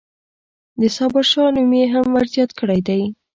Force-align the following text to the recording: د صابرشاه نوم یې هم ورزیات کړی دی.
د 0.79 0.81
صابرشاه 0.97 1.53
نوم 1.55 1.71
یې 1.79 1.85
هم 1.93 2.05
ورزیات 2.17 2.51
کړی 2.59 2.79
دی. 2.87 3.01